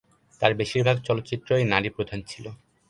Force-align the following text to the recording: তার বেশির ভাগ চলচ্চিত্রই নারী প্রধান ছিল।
তার 0.41 0.51
বেশির 0.53 0.83
ভাগ 0.83 0.97
চলচ্চিত্রই 0.99 1.63
নারী 1.63 1.89
প্রধান 1.89 2.19
ছিল। 2.27 2.45